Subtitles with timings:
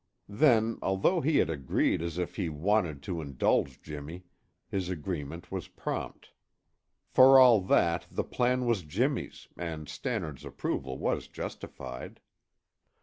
[0.33, 4.23] Then, although he had agreed as if he wanted to indulge Jimmy,
[4.67, 6.31] his agreement was prompt.
[7.07, 12.19] For all that, the plan was Jimmy's and Stannard's approval was justified.